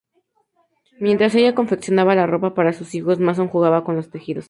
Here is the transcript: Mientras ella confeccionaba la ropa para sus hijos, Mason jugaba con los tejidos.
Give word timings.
Mientras 0.99 1.35
ella 1.35 1.53
confeccionaba 1.53 2.15
la 2.15 2.25
ropa 2.25 2.55
para 2.55 2.73
sus 2.73 2.95
hijos, 2.95 3.19
Mason 3.19 3.49
jugaba 3.49 3.83
con 3.83 3.95
los 3.97 4.09
tejidos. 4.09 4.39